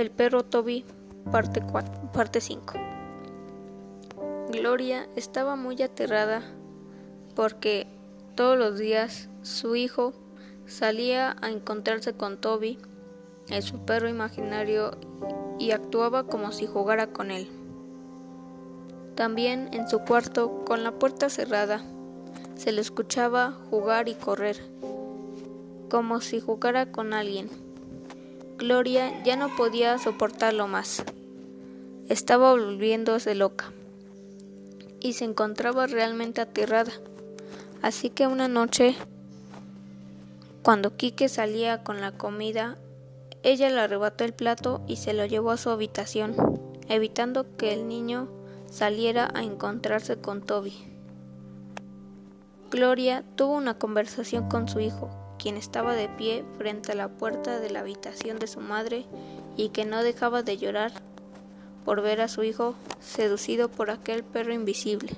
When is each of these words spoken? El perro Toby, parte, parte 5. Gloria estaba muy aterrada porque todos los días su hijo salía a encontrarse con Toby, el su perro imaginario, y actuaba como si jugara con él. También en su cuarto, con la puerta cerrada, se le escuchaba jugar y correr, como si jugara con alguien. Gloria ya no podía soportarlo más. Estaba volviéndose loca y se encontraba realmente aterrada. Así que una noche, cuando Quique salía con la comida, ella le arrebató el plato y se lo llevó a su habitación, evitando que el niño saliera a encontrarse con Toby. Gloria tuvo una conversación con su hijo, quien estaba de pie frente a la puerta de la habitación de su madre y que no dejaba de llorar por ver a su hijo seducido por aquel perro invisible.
El 0.00 0.10
perro 0.10 0.42
Toby, 0.42 0.86
parte, 1.30 1.62
parte 2.14 2.40
5. 2.40 2.72
Gloria 4.50 5.06
estaba 5.14 5.56
muy 5.56 5.82
aterrada 5.82 6.42
porque 7.36 7.86
todos 8.34 8.56
los 8.56 8.78
días 8.78 9.28
su 9.42 9.76
hijo 9.76 10.14
salía 10.64 11.36
a 11.42 11.50
encontrarse 11.50 12.14
con 12.14 12.40
Toby, 12.40 12.78
el 13.50 13.62
su 13.62 13.84
perro 13.84 14.08
imaginario, 14.08 14.92
y 15.58 15.72
actuaba 15.72 16.24
como 16.24 16.50
si 16.50 16.66
jugara 16.66 17.08
con 17.08 17.30
él. 17.30 17.50
También 19.16 19.68
en 19.74 19.86
su 19.86 19.98
cuarto, 19.98 20.64
con 20.64 20.82
la 20.82 20.92
puerta 20.92 21.28
cerrada, 21.28 21.82
se 22.54 22.72
le 22.72 22.80
escuchaba 22.80 23.52
jugar 23.68 24.08
y 24.08 24.14
correr, 24.14 24.56
como 25.90 26.22
si 26.22 26.40
jugara 26.40 26.90
con 26.90 27.12
alguien. 27.12 27.69
Gloria 28.60 29.22
ya 29.24 29.36
no 29.36 29.56
podía 29.56 29.96
soportarlo 29.96 30.68
más. 30.68 31.02
Estaba 32.10 32.50
volviéndose 32.50 33.34
loca 33.34 33.72
y 35.00 35.14
se 35.14 35.24
encontraba 35.24 35.86
realmente 35.86 36.42
aterrada. 36.42 36.92
Así 37.80 38.10
que 38.10 38.26
una 38.26 38.48
noche, 38.48 38.96
cuando 40.62 40.94
Quique 40.98 41.30
salía 41.30 41.82
con 41.82 42.02
la 42.02 42.12
comida, 42.12 42.76
ella 43.42 43.70
le 43.70 43.80
arrebató 43.80 44.24
el 44.24 44.34
plato 44.34 44.82
y 44.86 44.96
se 44.96 45.14
lo 45.14 45.24
llevó 45.24 45.52
a 45.52 45.56
su 45.56 45.70
habitación, 45.70 46.34
evitando 46.86 47.56
que 47.56 47.72
el 47.72 47.88
niño 47.88 48.28
saliera 48.68 49.30
a 49.32 49.42
encontrarse 49.42 50.20
con 50.20 50.42
Toby. 50.42 50.74
Gloria 52.70 53.24
tuvo 53.36 53.54
una 53.54 53.78
conversación 53.78 54.50
con 54.50 54.68
su 54.68 54.80
hijo, 54.80 55.08
quien 55.40 55.56
estaba 55.56 55.94
de 55.94 56.08
pie 56.08 56.44
frente 56.58 56.92
a 56.92 56.94
la 56.94 57.08
puerta 57.08 57.60
de 57.60 57.70
la 57.70 57.80
habitación 57.80 58.38
de 58.38 58.46
su 58.46 58.60
madre 58.60 59.06
y 59.56 59.70
que 59.70 59.84
no 59.84 60.02
dejaba 60.02 60.42
de 60.42 60.58
llorar 60.58 60.92
por 61.84 62.02
ver 62.02 62.20
a 62.20 62.28
su 62.28 62.42
hijo 62.42 62.74
seducido 63.00 63.70
por 63.70 63.90
aquel 63.90 64.22
perro 64.22 64.52
invisible. 64.52 65.10